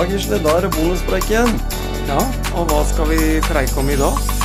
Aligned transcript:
Ja, 0.00 0.06
Gisle, 0.08 0.38
da 0.40 0.54
er 0.56 0.64
det 0.64 0.70
bonuspreik 0.72 1.26
igjen. 1.28 1.50
Ja, 2.08 2.22
og 2.56 2.70
hva 2.70 2.80
skal 2.88 3.10
vi 3.12 3.18
preike 3.44 3.82
om 3.82 3.92
i 3.92 4.00
dag? 4.00 4.39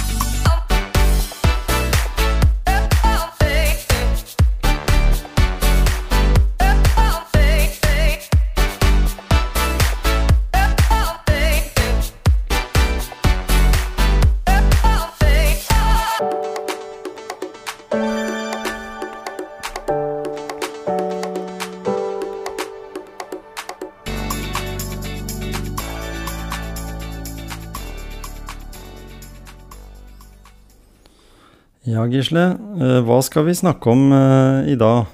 Ja, 31.86 32.02
Gisle, 32.10 32.44
eh, 32.82 33.00
hva 33.06 33.20
skal 33.22 33.44
vi 33.46 33.54
snakke 33.54 33.92
om 33.94 34.08
eh, 34.10 34.72
i 34.74 34.76
dag? 34.80 35.06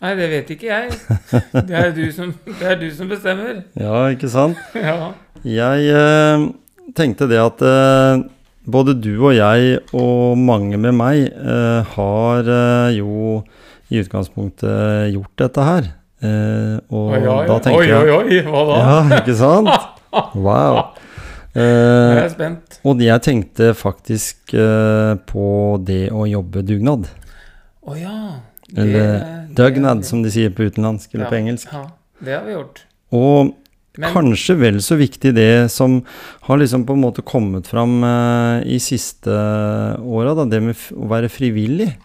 Nei, 0.00 0.14
det 0.16 0.28
vet 0.32 0.52
ikke 0.54 0.70
jeg. 0.70 0.94
Det 1.68 1.76
er 1.76 1.90
du 1.92 2.06
som, 2.16 2.30
det 2.46 2.68
er 2.70 2.78
du 2.80 2.86
som 2.96 3.10
bestemmer. 3.10 3.58
Ja, 3.76 4.06
ikke 4.08 4.30
sant? 4.32 4.56
Ja. 4.80 5.10
Jeg 5.44 5.90
eh, 5.92 6.46
tenkte 6.96 7.28
det 7.28 7.36
at 7.40 7.60
både 8.64 8.94
du 8.96 9.12
og 9.18 9.34
jeg 9.36 9.76
og 9.92 10.40
mange 10.40 10.80
med 10.80 10.96
meg 10.96 11.28
har 11.94 12.48
jo 12.92 13.38
i 13.92 14.00
utgangspunktet 14.00 15.12
gjort 15.14 15.44
dette 15.44 15.64
her. 15.68 15.88
Og 16.90 17.14
Oi, 17.14 17.22
oi, 17.24 17.38
da 17.48 17.60
tenker 17.64 17.80
oi, 17.80 17.92
oi, 17.96 18.18
oi, 18.18 18.42
hva 18.48 18.64
da? 18.68 18.80
Ja, 18.80 19.20
ikke 19.20 19.36
sant? 19.36 19.88
Wow. 20.34 20.90
Nå 21.54 21.62
er 21.62 22.24
Eh, 22.24 22.28
spent. 22.30 22.78
og 22.86 23.00
jeg 23.02 23.22
tenkte 23.26 23.72
faktisk 23.74 24.54
eh, 24.54 25.14
på 25.26 25.46
det 25.84 26.10
å 26.14 26.26
jobbe 26.30 26.62
dugnad. 26.62 27.08
Å 27.82 27.96
ja. 27.98 28.18
det- 28.70 28.84
Eller 28.84 29.46
dugnad, 29.54 30.04
som 30.04 30.22
de 30.22 30.30
sier 30.30 30.50
på 30.50 30.68
utenlandsk 30.70 31.14
eller 31.14 31.24
ja, 31.26 31.30
på 31.30 31.36
engelsk. 31.40 31.72
Ja, 31.72 31.86
det 32.22 32.36
har 32.36 32.44
vi 32.46 32.52
gjort. 32.54 32.84
Og 33.12 33.54
Men 33.98 34.12
kanskje 34.14 34.54
vel 34.60 34.78
så 34.80 34.94
viktig 34.96 35.34
det 35.34 35.70
som 35.72 36.04
har 36.46 36.56
liksom 36.58 36.84
på 36.86 36.94
en 36.94 37.00
måte 37.02 37.24
kommet 37.26 37.66
fram 37.66 38.04
uh, 38.04 38.62
i 38.62 38.78
siste 38.78 39.28
åra, 39.98 40.36
da, 40.38 40.44
det 40.44 40.62
med 40.62 40.76
å 40.94 41.08
være 41.10 41.28
frivillig. 41.28 41.96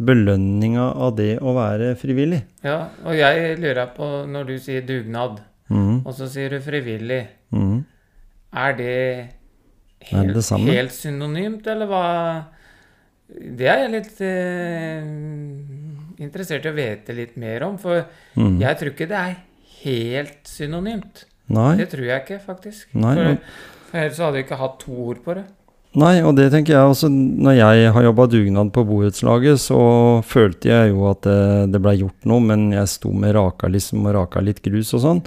Belønninga 0.00 0.92
av 0.96 1.16
det 1.16 1.38
å 1.40 1.52
være 1.56 1.94
frivillig. 2.00 2.42
Ja, 2.64 2.88
og 3.04 3.16
jeg 3.16 3.56
lurer 3.60 3.90
på, 3.96 4.26
når 4.28 4.46
du 4.46 4.54
sier 4.58 4.84
dugnad, 4.84 5.40
mm. 5.68 6.06
og 6.06 6.14
så 6.16 6.28
sier 6.28 6.50
du 6.50 6.60
frivillig. 6.60 7.26
Er 8.50 8.72
det 8.78 8.96
Er 10.00 10.26
det 10.26 10.34
helt, 10.34 10.34
det 10.34 10.74
helt 10.74 10.94
synonymt, 10.96 11.66
eller 11.66 11.86
hva? 11.90 12.04
Det 13.30 13.68
er 13.68 13.84
jeg 13.84 13.90
litt 13.92 14.22
eh, 14.26 15.04
interessert 16.24 16.66
i 16.66 16.72
å 16.72 16.74
vite 16.74 17.14
litt 17.14 17.36
mer 17.38 17.62
om, 17.68 17.76
for 17.78 18.02
mm. 18.34 18.56
jeg 18.62 18.78
tror 18.80 18.90
ikke 18.94 19.10
det 19.10 19.20
er 19.20 19.36
helt 19.84 20.50
synonymt. 20.50 21.24
Nei, 21.50 21.76
Det 21.80 21.88
tror 21.92 22.06
jeg 22.06 22.24
ikke, 22.24 22.40
faktisk. 22.42 22.90
Nei, 22.94 23.14
for, 23.18 23.38
for 23.90 24.02
ellers 24.02 24.20
hadde 24.22 24.38
vi 24.38 24.44
ikke 24.44 24.60
hatt 24.60 24.76
to 24.82 24.98
ord 25.10 25.22
på 25.24 25.36
det. 25.38 25.46
nei, 25.98 26.12
og 26.22 26.36
det 26.38 26.50
tenker 26.52 26.76
jeg 26.76 26.90
også. 26.92 27.10
Når 27.10 27.56
jeg 27.58 27.94
har 27.94 28.06
jobba 28.06 28.26
dugnad 28.30 28.74
på 28.74 28.84
borettslaget, 28.86 29.62
så 29.62 29.80
følte 30.26 30.70
jeg 30.70 30.92
jo 30.92 31.08
at 31.10 31.22
det, 31.26 31.40
det 31.74 31.82
blei 31.82 31.96
gjort 32.02 32.28
noe, 32.30 32.42
men 32.50 32.70
jeg 32.74 32.92
sto 32.92 33.14
med 33.14 33.34
raka 33.38 33.70
liksom 33.70 34.06
og 34.06 34.14
raka 34.18 34.42
litt 34.44 34.62
grus 34.66 34.94
og 34.98 35.04
sånn. 35.06 35.24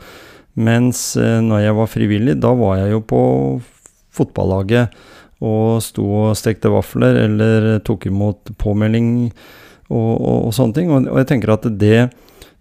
Mens 0.53 1.15
eh, 1.17 1.39
når 1.41 1.65
jeg 1.65 1.77
var 1.79 1.89
frivillig, 1.89 2.37
da 2.41 2.53
var 2.57 2.77
jeg 2.83 2.93
jo 2.93 3.01
på 3.09 3.21
fotballaget 4.13 4.93
og 5.43 5.81
sto 5.83 6.05
og 6.05 6.37
stekte 6.39 6.71
vafler 6.71 7.17
eller 7.25 7.65
tok 7.83 8.05
imot 8.07 8.53
påmelding 8.61 9.09
og, 9.89 10.11
og, 10.13 10.37
og 10.47 10.53
sånne 10.55 10.77
ting. 10.77 10.93
Og, 10.93 11.09
og 11.09 11.19
jeg 11.19 11.29
tenker 11.33 11.55
at 11.55 11.65
det, 11.81 11.97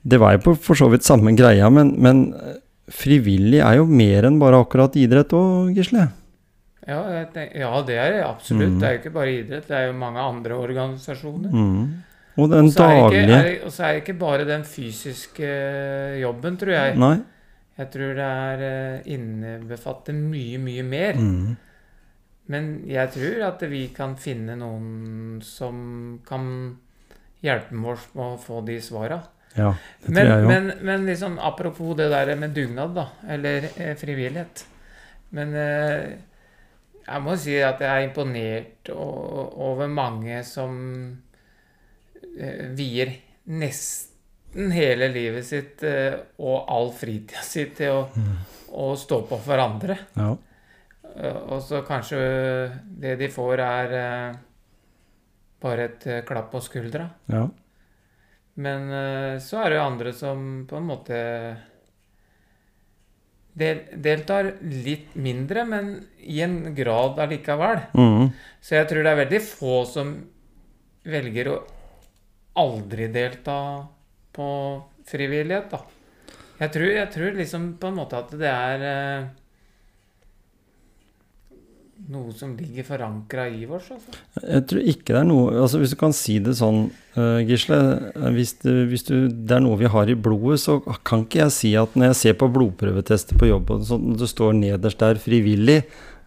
det 0.03 0.21
var 0.23 0.35
jo 0.37 0.47
på 0.49 0.57
for 0.71 0.79
så 0.79 0.89
vidt 0.93 1.07
samme 1.07 1.35
greia, 1.39 1.69
men, 1.71 1.95
men 2.03 2.25
frivillig 2.93 3.61
er 3.63 3.79
jo 3.79 3.87
mer 3.87 4.27
enn 4.29 4.41
bare 4.43 4.61
akkurat 4.65 4.97
idrett 4.99 5.35
òg, 5.37 5.77
Gisle. 5.77 6.09
Ja, 6.83 6.99
ja, 7.15 7.83
det 7.87 7.95
er 7.95 8.17
det 8.17 8.23
absolutt. 8.27 8.73
Mm. 8.73 8.81
Det 8.81 8.89
er 8.89 8.97
jo 8.97 9.01
ikke 9.05 9.15
bare 9.15 9.35
idrett, 9.37 9.69
det 9.69 9.77
er 9.79 9.85
jo 9.87 9.99
mange 10.01 10.25
andre 10.25 10.57
organisasjoner. 10.59 11.53
Mm. 11.55 11.85
Og 12.43 12.49
den 12.49 12.71
daglige 12.73 13.61
Og 13.67 13.73
så 13.75 13.85
er 13.85 13.93
det 13.93 14.03
ikke 14.03 14.19
bare 14.19 14.47
den 14.49 14.65
fysiske 14.65 15.45
eh, 15.45 16.21
jobben, 16.23 16.57
tror 16.59 16.73
jeg. 16.73 16.97
Nei. 16.99 17.17
Jeg 17.83 17.91
tror 17.95 18.17
det 18.19 18.31
er 18.47 18.65
eh, 18.69 19.13
innebefatter 19.15 20.17
mye, 20.17 20.63
mye 20.63 20.87
mer. 20.87 21.19
Mm. 21.19 21.53
Men 22.53 22.73
jeg 22.91 23.13
tror 23.15 23.45
at 23.49 23.63
vi 23.71 23.85
kan 23.95 24.17
finne 24.21 24.57
noen 24.59 25.39
som 25.47 25.77
kan 26.27 26.49
hjelpe 27.43 27.79
oss 27.93 28.09
med 28.17 28.27
å 28.27 28.41
få 28.41 28.61
de 28.67 28.79
svara. 28.83 29.21
Ja, 29.55 29.75
det 30.01 30.13
Men, 30.15 30.19
tror 30.19 30.33
jeg 30.33 30.43
jo. 30.43 30.51
men, 30.51 30.71
men 30.89 31.07
liksom 31.07 31.39
apropos 31.39 31.97
det 31.99 32.09
der 32.13 32.35
med 32.41 32.55
dugnad, 32.57 32.95
da. 32.97 33.09
Eller 33.29 33.69
eh, 33.77 33.97
frivillighet. 33.99 34.65
Men 35.37 35.55
eh, 35.57 36.15
jeg 37.03 37.25
må 37.25 37.37
si 37.41 37.59
at 37.59 37.83
jeg 37.83 37.91
er 37.91 38.07
imponert 38.07 38.93
over 38.95 39.91
mange 39.91 40.43
som 40.47 40.73
eh, 42.39 42.71
vier 42.79 43.17
nesten 43.51 44.12
hele 44.55 45.09
livet 45.13 45.47
sitt 45.47 45.83
eh, 45.87 46.15
og 46.39 46.69
all 46.69 46.91
fritida 46.97 47.41
si 47.47 47.65
til 47.77 47.91
å, 47.97 48.29
å 48.77 48.93
stå 48.99 49.23
på 49.31 49.39
for 49.45 49.63
andre. 49.63 49.97
Ja. 50.19 50.35
Eh, 51.17 51.39
Og 51.53 51.63
så 51.65 51.83
kanskje 51.89 52.21
det 53.03 53.17
de 53.21 53.29
får, 53.33 53.61
er 53.65 53.97
eh, 53.99 54.39
bare 55.63 55.89
et 55.91 56.07
klapp 56.29 56.51
på 56.53 56.61
skuldra. 56.65 57.11
ja. 57.33 57.49
Men 58.53 58.91
så 59.41 59.63
er 59.63 59.71
det 59.73 59.77
jo 59.79 59.85
andre 59.89 60.11
som 60.13 60.41
på 60.69 60.77
en 60.77 60.85
måte 60.85 61.19
del, 63.57 63.79
deltar 63.97 64.51
litt 64.61 65.15
mindre, 65.17 65.63
men 65.69 65.89
i 66.21 66.43
en 66.45 66.59
grad 66.77 67.17
allikevel. 67.25 67.81
Mm. 67.97 68.29
Så 68.61 68.77
jeg 68.77 68.91
tror 68.91 69.07
det 69.07 69.13
er 69.15 69.21
veldig 69.23 69.41
få 69.47 69.79
som 69.89 70.13
velger 71.09 71.49
å 71.53 71.57
aldri 72.61 73.09
delta 73.13 73.57
på 74.37 74.49
frivillighet, 75.11 75.71
da. 75.73 75.83
Jeg 76.63 76.73
tror, 76.75 76.91
jeg 76.95 77.09
tror 77.15 77.39
liksom 77.39 77.71
på 77.81 77.91
en 77.91 77.97
måte 77.99 78.19
at 78.21 78.35
det 78.39 78.51
er 78.51 78.85
eh, 78.87 79.31
noe 82.13 82.33
som 82.35 82.53
ligger 82.59 82.87
forankra 82.87 83.47
i 83.51 83.65
oss, 83.67 83.89
altså. 83.95 84.15
Jeg 84.43 84.65
tror 84.71 84.87
ikke 84.93 85.15
det 85.15 85.19
er 85.21 85.27
noe 85.29 85.53
altså 85.63 85.79
Hvis 85.79 85.93
du 85.95 85.99
kan 86.01 86.15
si 86.17 86.39
det 86.43 86.55
sånn, 86.59 86.85
eh, 87.15 87.43
Gisle 87.47 87.79
eh, 88.11 88.29
hvis, 88.35 88.55
det, 88.65 88.75
hvis 88.91 89.07
du, 89.07 89.15
det 89.31 89.57
er 89.59 89.63
noe 89.65 89.79
vi 89.81 89.91
har 89.93 90.11
i 90.11 90.17
blodet, 90.19 90.61
så 90.65 90.79
kan 91.07 91.27
ikke 91.27 91.45
jeg 91.45 91.57
si 91.57 91.75
at 91.79 91.95
når 91.99 92.11
jeg 92.13 92.21
ser 92.23 92.39
på 92.41 92.51
blodprøvetester 92.55 93.39
på 93.39 93.51
jobb, 93.53 93.71
og 93.77 93.85
sånn, 93.89 94.17
det 94.19 94.31
står 94.31 94.57
nederst 94.59 95.03
der 95.03 95.21
'frivillig', 95.23 95.83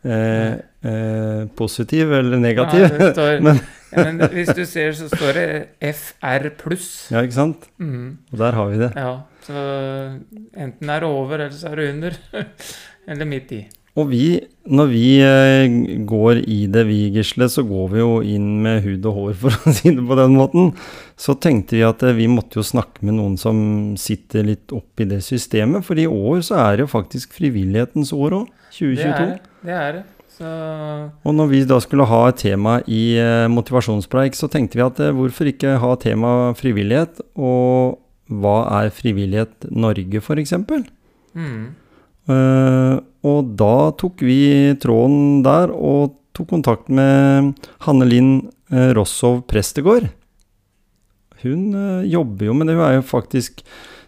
eh, 0.05 0.53
eh, 0.91 1.41
positiv 1.59 2.13
eller 2.19 2.39
negativ. 2.39 2.85
Ja, 2.87 2.93
det 2.97 3.11
står, 3.17 3.41
Men- 3.47 3.63
ja, 3.95 4.03
men 4.03 4.19
hvis 4.33 4.51
du 4.56 4.66
ser, 4.67 4.91
så 4.97 5.07
står 5.11 5.39
det 5.39 5.47
FR 5.95 6.50
pluss. 6.59 6.89
Ja, 7.13 7.23
ikke 7.23 7.38
sant? 7.38 7.69
Mm. 7.79 8.17
Og 8.33 8.44
der 8.44 8.59
har 8.59 8.69
vi 8.73 8.81
det. 8.83 8.91
Ja, 9.00 9.16
så 9.47 9.63
enten 10.57 10.91
er 10.91 11.01
det 11.06 11.09
over, 11.09 11.39
eller 11.39 11.56
så 11.56 11.72
er 11.72 11.81
det 11.81 11.89
under. 11.94 12.19
eller 13.09 13.29
midt 13.29 13.55
i. 13.55 13.63
Og 13.95 14.09
vi, 14.11 14.25
når 14.67 14.89
vi 14.91 15.05
eh, 15.23 15.73
går 16.03 16.41
i 16.52 16.66
det, 16.67 16.81
vi 16.90 16.97
Gisle, 17.16 17.47
så 17.52 17.64
går 17.64 17.93
vi 17.93 18.02
jo 18.02 18.09
inn 18.28 18.49
med 18.66 18.81
hud 18.84 19.05
og 19.08 19.20
hår, 19.20 19.35
for 19.46 19.55
å 19.55 19.75
si 19.78 19.93
det 19.96 20.03
på 20.03 20.17
den 20.20 20.35
måten. 20.35 20.73
Så 21.16 21.37
tenkte 21.40 21.78
vi 21.78 21.85
at 21.87 22.03
eh, 22.03 22.17
vi 22.17 22.28
måtte 22.31 22.59
jo 22.59 22.66
snakke 22.67 23.05
med 23.08 23.16
noen 23.22 23.37
som 23.40 23.58
sitter 23.99 24.43
litt 24.52 24.75
oppi 24.75 25.08
det 25.08 25.22
systemet. 25.23 25.87
For 25.87 25.99
i 26.02 26.09
år 26.11 26.43
så 26.43 26.59
er 26.66 26.75
det 26.75 26.87
jo 26.87 26.91
faktisk 26.91 27.37
frivillighetens 27.37 28.11
år 28.16 28.41
òg. 28.41 28.52
Det 28.75 29.08
er 29.08 29.16
det. 29.22 29.40
Det 29.64 29.79
er 29.79 29.97
det. 30.02 30.03
Så 30.35 30.49
Og 31.23 31.35
når 31.37 31.47
vi 31.52 31.61
da 31.67 31.78
skulle 31.84 32.08
ha 32.09 32.22
et 32.29 32.41
tema 32.43 32.79
i 32.91 33.16
eh, 33.22 33.46
motivasjonspreik, 33.52 34.35
så 34.35 34.49
tenkte 34.52 34.79
vi 34.79 34.84
at 34.84 34.99
eh, 34.99 35.14
hvorfor 35.16 35.47
ikke 35.47 35.78
ha 35.79 35.93
tema 36.02 36.52
frivillighet? 36.59 37.22
Og 37.40 38.02
hva 38.26 38.58
er 38.82 38.93
Frivillighet 38.93 39.70
Norge, 39.72 40.22
f.eks.? 40.22 40.55
mm. 41.37 41.66
Eh, 42.26 42.96
og 43.26 43.49
da 43.58 43.76
tok 44.02 44.23
vi 44.26 44.73
tråden 44.82 45.43
der 45.46 45.72
og 45.73 46.16
tok 46.35 46.49
kontakt 46.52 46.90
med 46.91 47.53
Hanne 47.85 48.08
Linn 48.09 48.32
uh, 48.73 48.91
Rossov 48.97 49.43
Prestegård. 49.49 50.09
Hun 51.46 51.70
uh, 51.78 52.05
jobber 52.05 52.49
jo 52.49 52.55
med 52.58 52.70
det. 52.70 52.76
Hun 52.78 52.85
er 52.85 52.97
jo 52.97 53.05
faktisk 53.08 53.64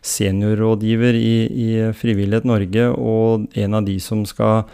seniorrådgiver 0.06 1.18
i, 1.18 1.36
i 1.48 1.70
Frivillighet 1.98 2.48
Norge, 2.48 2.90
og 2.94 3.48
en 3.58 3.78
av 3.80 3.88
de 3.88 3.98
som 4.04 4.26
skal 4.28 4.68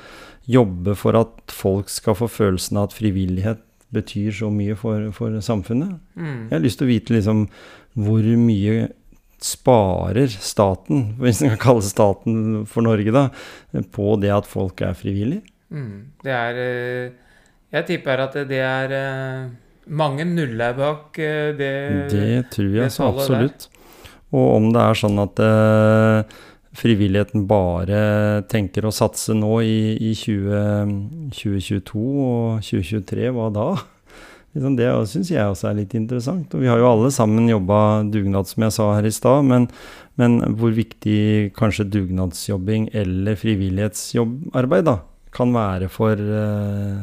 jobbe 0.49 0.95
for 0.99 1.15
at 1.17 1.53
folk 1.53 1.91
skal 1.91 2.17
få 2.19 2.27
følelsen 2.31 2.79
av 2.79 2.89
at 2.89 2.97
frivillighet 2.97 3.61
betyr 3.93 4.33
så 4.35 4.49
mye 4.53 4.75
for, 4.77 5.09
for 5.15 5.37
samfunnet. 5.43 5.97
Mm. 6.17 6.49
Jeg 6.49 6.55
har 6.55 6.63
lyst 6.63 6.81
til 6.81 6.89
å 6.89 6.93
vite 6.93 7.15
liksom 7.15 7.45
hvor 7.93 8.25
mye 8.41 8.87
sparer 9.43 10.31
staten, 10.33 11.11
hvis 11.21 11.43
en 11.43 11.53
kan 11.55 11.63
kalle 11.67 11.85
staten 11.85 12.37
for 12.69 12.85
Norge, 12.85 13.13
da, 13.13 13.27
på 13.93 14.15
det 14.21 14.31
at 14.33 14.49
folk 14.49 14.81
er 14.85 14.95
frivillige? 14.97 15.45
Mm. 15.73 16.13
Det 16.21 16.33
er 16.37 16.57
eh, 16.61 17.13
Jeg 17.73 17.85
tipper 17.87 18.21
at 18.27 18.35
det 18.45 18.59
er 18.61 18.91
eh, 18.93 19.45
mange 19.89 20.25
nuller 20.29 20.75
bak 20.77 21.17
eh, 21.17 21.49
det 21.57 21.71
Det 22.11 22.43
tror 22.53 22.67
jeg 22.69 22.83
det 22.83 22.93
så 22.93 23.07
tallet 23.07 23.17
der. 23.17 23.23
absolutt. 23.23 23.69
Og 24.33 24.45
om 24.57 24.67
det 24.73 24.83
er 24.83 24.97
sånn 24.97 25.21
at 25.21 25.41
frivilligheten 26.77 27.45
bare 27.49 28.43
tenker 28.51 28.87
å 28.87 28.93
satse 28.93 29.35
nå 29.37 29.59
i, 29.61 29.95
i 30.01 30.13
20, 30.17 31.31
2022 31.35 32.05
og 32.27 32.63
2023, 32.65 33.27
hva 33.35 33.49
da? 33.53 33.67
Liksom 34.53 34.75
det 34.77 34.89
syns 35.09 35.31
jeg 35.33 35.49
også 35.49 35.71
er 35.71 35.79
litt 35.79 35.95
interessant. 35.97 36.51
Og 36.53 36.61
vi 36.61 36.69
har 36.69 36.81
jo 36.81 36.89
alle 36.91 37.09
sammen 37.13 37.49
jobba 37.49 38.03
dugnad, 38.13 38.49
som 38.49 38.65
jeg 38.65 38.75
sa 38.75 38.89
her 38.93 39.07
i 39.09 39.13
stad, 39.13 39.47
men, 39.49 39.65
men 40.21 40.37
hvor 40.59 40.75
viktig 40.77 41.53
kanskje 41.57 41.89
dugnadsjobbing 41.89 42.91
eller 42.93 43.39
frivillighetsjobbarbeid 43.41 44.89
da, 44.89 44.99
kan 45.33 45.53
være 45.55 45.89
for 45.89 46.21
uh, 46.21 47.01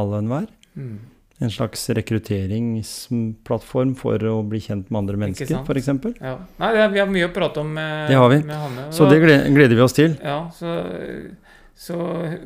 alle 0.00 0.16
og 0.16 0.22
enhver. 0.22 0.48
Mm. 0.72 0.96
En 1.40 1.50
slags 1.50 1.88
rekrutteringsplattform 1.90 3.94
for 3.98 4.22
å 4.30 4.42
bli 4.46 4.60
kjent 4.62 4.90
med 4.92 4.98
andre 5.02 5.16
mennesker, 5.24 5.56
f.eks. 5.64 5.88
Ja. 6.20 6.36
Nei, 6.60 6.70
er, 6.76 6.88
vi 6.92 7.00
har 7.02 7.08
mye 7.10 7.26
å 7.28 7.32
prate 7.34 7.60
om 7.64 7.70
med, 7.74 8.08
Det 8.10 8.16
har 8.18 8.28
vi. 8.30 8.38
Hanne. 8.50 8.84
Så 8.94 9.08
det 9.10 9.18
gleder 9.22 9.74
vi 9.74 9.80
oss 9.82 9.92
til. 9.96 10.12
Ja, 10.22 10.50
så, 10.54 10.76
så 11.74 11.96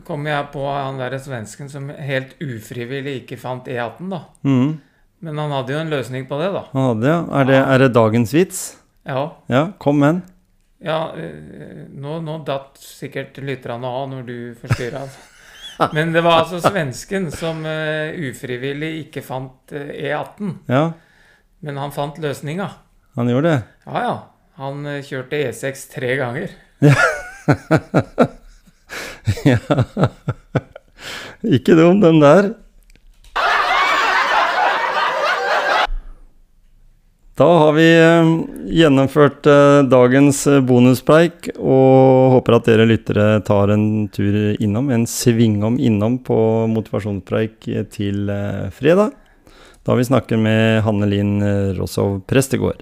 kom 0.07 0.27
jeg 0.31 0.49
på 0.55 0.63
han 0.71 0.99
derre 1.03 1.19
svensken 1.21 1.69
som 1.73 1.91
helt 1.91 2.35
ufrivillig 2.41 3.15
ikke 3.25 3.37
fant 3.41 3.65
E18, 3.69 4.09
da. 4.13 4.21
Mm. 4.47 4.79
Men 5.27 5.39
han 5.45 5.51
hadde 5.59 5.73
jo 5.75 5.79
en 5.83 5.91
løsning 5.93 6.27
på 6.29 6.35
det, 6.41 6.51
da. 6.55 6.63
Han 6.73 6.89
hadde, 6.93 7.07
ja. 7.13 7.21
Er 7.41 7.45
det, 7.51 7.61
er 7.63 7.79
det 7.85 7.91
dagens 7.97 8.31
vits? 8.37 8.65
Ja, 9.07 9.29
Ja, 9.53 9.69
kom 9.79 10.01
med 10.03 10.15
den. 10.15 10.23
ja 10.87 11.01
eh, 11.17 11.87
nå, 11.95 12.21
nå 12.25 12.41
datt 12.45 12.79
sikkert 12.83 13.39
lytterne 13.39 13.87
av 13.87 14.09
når 14.11 14.23
du 14.27 14.55
forstyrra. 14.61 15.03
Men 15.97 16.15
det 16.15 16.23
var 16.25 16.45
altså 16.45 16.61
svensken 16.65 17.29
som 17.35 17.61
uh, 17.67 18.15
ufrivillig 18.29 18.95
ikke 19.07 19.25
fant 19.25 19.75
uh, 19.77 19.91
E18. 19.93 20.55
Ja, 20.73 20.87
Men 21.67 21.81
han 21.81 21.93
fant 21.93 22.17
løsninga. 22.23 22.71
han 23.17 23.29
gjorde 23.33 23.53
det. 23.53 23.61
Ja 23.87 24.07
ja. 24.07 24.17
Han 24.57 24.87
uh, 24.89 25.03
kjørte 25.05 25.43
E6 25.51 25.87
tre 25.93 26.17
ganger. 26.21 26.57
ja. 26.81 26.97
Ikke 31.57 31.77
dum, 31.79 32.01
den 32.03 32.21
der. 32.23 32.49
Da 37.37 37.47
har 37.59 37.73
vi 37.77 37.85
eh, 37.99 38.29
gjennomført 38.73 39.47
eh, 39.47 39.83
dagens 39.93 40.39
eh, 40.49 40.63
bonuspreik, 40.65 41.51
og 41.61 42.33
håper 42.33 42.57
at 42.57 42.71
dere 42.71 42.87
lyttere 42.89 43.27
tar 43.45 43.75
en 43.75 44.07
tur 44.09 44.55
innom, 44.57 44.89
en 44.89 45.05
svingom 45.05 45.77
innom 45.77 46.17
på 46.25 46.39
motivasjonspreik 46.73 47.69
til 47.93 48.33
fredag. 48.73 49.13
Da 49.85 50.01
vi 50.01 50.09
snakker 50.09 50.41
med 50.41 50.81
Hanne 50.89 51.13
Linn 51.13 51.37
Rossow 51.77 52.23
Prestegård. 52.25 52.81